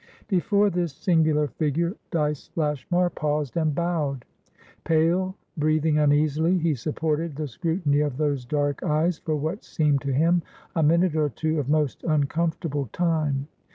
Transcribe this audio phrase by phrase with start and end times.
[0.27, 4.25] Before this singular figure, Dyce Lashmar paused and bowed.
[4.83, 10.11] Pale, breathing uneasily, he supported the scrutiny of those dark eyes for what seemed to
[10.11, 10.41] him
[10.75, 13.47] a minute or two of most uncomfortable time.